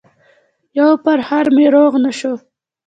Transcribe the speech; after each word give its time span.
يو 0.77 0.89
پرهر 1.03 1.45
مې 1.55 1.65
روغ 1.75 1.93
نه 2.03 2.11
شو 2.19 2.33